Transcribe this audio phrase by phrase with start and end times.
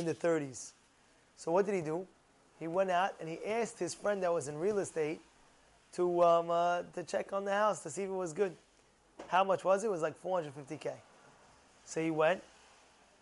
[0.00, 0.72] in the 30s.
[1.36, 2.06] So what did he do?
[2.58, 5.20] He went out and he asked his friend that was in real estate
[5.94, 8.54] to um, uh, to check on the house to see if it was good.
[9.28, 9.86] How much was it?
[9.86, 10.92] It was like 450k.
[11.84, 12.42] So he went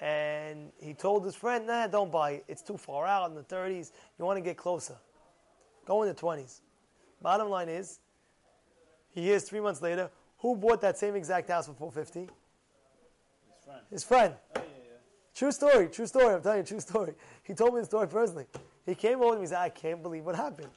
[0.00, 2.44] and he told his friend, "Nah, don't buy it.
[2.48, 3.92] It's too far out in the 30s.
[4.18, 4.96] You want to get closer.
[5.86, 6.60] Go in the 20s."
[7.20, 8.00] Bottom line is,
[9.14, 12.20] he hears three months later, who bought that same exact house for 450?
[13.54, 13.80] His friend.
[13.90, 14.34] His friend.
[15.42, 15.46] Oh.
[15.46, 16.34] True story, true story.
[16.34, 17.14] I'm telling you, true story.
[17.42, 18.46] He told me the story personally.
[18.86, 20.68] He came over to me and said, I can't believe what happened.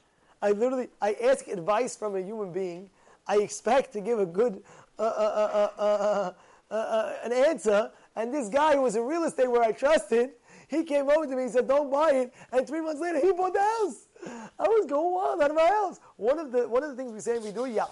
[0.42, 2.90] I literally, I ask advice from a human being.
[3.28, 4.62] I expect to give a good,
[4.98, 6.32] uh, uh, uh,
[6.74, 7.92] uh, an answer.
[8.16, 10.30] And this guy who was in real estate where I trusted,
[10.66, 12.34] he came over to me and said, don't buy it.
[12.50, 14.05] And three months later, he bought the house.
[14.58, 16.00] I was going wild out of my house.
[16.16, 17.84] One of the, one of the things we say we do, yeah,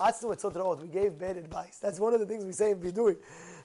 [0.81, 1.79] we gave bad advice.
[1.79, 3.17] That's one of the things we say we do.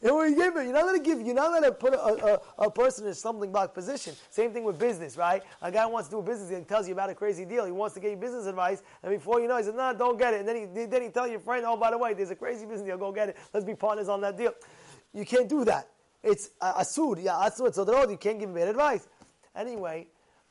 [0.02, 2.00] And we give it, you're not going to give, you're not going to put a,
[2.60, 4.16] a, a, person in a stumbling block position.
[4.30, 5.44] Same thing with business, right?
[5.62, 7.66] A guy wants to do a business, and tells you about a crazy deal.
[7.66, 10.18] He wants to get you business advice, and before you know, he says, no, don't
[10.18, 10.40] get it.
[10.40, 12.66] And then he, then he tells your friend, oh, by the way, there's a crazy
[12.66, 13.38] business deal, go get it.
[13.54, 14.54] Let's be partners on that deal.
[15.14, 15.90] You can't do that.
[16.24, 19.08] It's uh, assur, yeah, assur, so you can't give bad advice.
[19.54, 20.08] Anyway,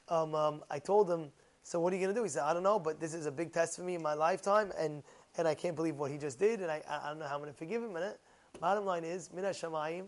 [0.09, 1.31] um, um, I told him,
[1.69, 2.25] so what are you going to do?
[2.25, 4.15] He said, I don't know, but this is a big test for me in my
[4.15, 5.03] lifetime, and,
[5.37, 7.43] and I can't believe what he just did, and I, I don't know how I'm
[7.43, 7.95] going to forgive him.
[7.95, 8.21] And it.
[8.59, 10.07] Bottom line is, Min HaShamayim,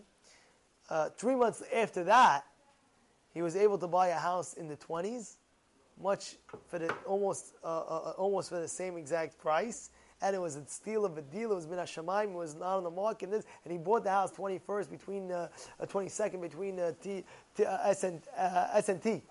[0.89, 2.45] uh, three months after that,
[3.31, 5.35] he was able to buy a house in the 20s,
[6.01, 9.91] much for the, almost, uh, uh, uh, almost for the same exact price.
[10.23, 11.51] And it was a steal of a deal.
[11.51, 12.31] It was Min HaShamayim.
[12.31, 13.25] It was not on the market.
[13.25, 15.47] And, this, and he bought the house 21st between, uh,
[15.83, 17.23] 22nd uh, between uh, T,
[17.55, 19.21] T, S, and, S and T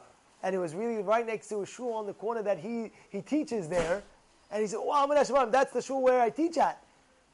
[0.43, 3.21] and it was really right next to a shul on the corner that he, he
[3.21, 4.03] teaches there.
[4.51, 6.83] And he said, Wow, that's the shul where I teach at.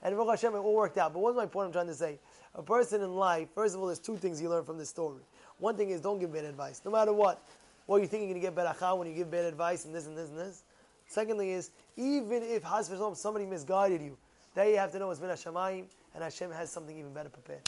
[0.02, 1.12] And Baruch Hashem, it all worked out.
[1.12, 2.18] But what's my point I'm trying to say?
[2.54, 5.22] A person in life, first of all, there's two things you learn from this story.
[5.58, 6.82] One thing is don't give bad advice.
[6.84, 7.42] No matter what.
[7.86, 10.06] What you think you're going to get beracha when you give bad advice and this
[10.06, 10.64] and this and this.
[11.06, 14.16] Secondly is, even if Has somebody misguided you,
[14.54, 15.84] there you have to know it's been Hashemayim
[16.14, 17.60] and Hashem has something even better prepared.